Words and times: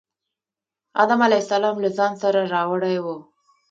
آدم 1.01 1.19
علیه 1.27 1.43
السلام 1.45 1.75
له 1.83 1.89
ځان 1.97 2.13
سره 2.21 2.41
راوړی 2.53 2.95
و. 3.03 3.05